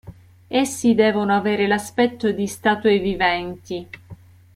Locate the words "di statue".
2.31-2.97